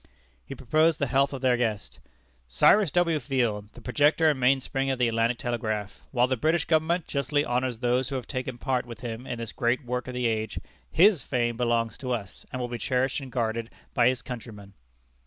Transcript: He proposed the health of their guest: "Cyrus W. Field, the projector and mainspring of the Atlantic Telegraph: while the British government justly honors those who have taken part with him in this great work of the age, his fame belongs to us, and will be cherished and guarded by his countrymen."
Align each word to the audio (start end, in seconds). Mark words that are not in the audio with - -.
He 0.43 0.55
proposed 0.55 0.97
the 0.97 1.05
health 1.05 1.31
of 1.31 1.41
their 1.41 1.57
guest: 1.57 1.99
"Cyrus 2.47 2.89
W. 2.89 3.19
Field, 3.19 3.71
the 3.73 3.81
projector 3.83 4.31
and 4.31 4.39
mainspring 4.39 4.89
of 4.89 4.97
the 4.97 5.07
Atlantic 5.07 5.37
Telegraph: 5.37 6.01
while 6.09 6.25
the 6.25 6.35
British 6.35 6.65
government 6.65 7.05
justly 7.05 7.45
honors 7.45 7.81
those 7.81 8.09
who 8.09 8.15
have 8.15 8.25
taken 8.25 8.57
part 8.57 8.87
with 8.87 9.01
him 9.01 9.27
in 9.27 9.37
this 9.37 9.51
great 9.51 9.85
work 9.85 10.07
of 10.07 10.15
the 10.15 10.25
age, 10.25 10.57
his 10.91 11.21
fame 11.21 11.55
belongs 11.55 11.99
to 11.99 12.13
us, 12.13 12.47
and 12.51 12.59
will 12.59 12.67
be 12.67 12.79
cherished 12.79 13.19
and 13.19 13.31
guarded 13.31 13.69
by 13.93 14.07
his 14.07 14.23
countrymen." 14.23 14.73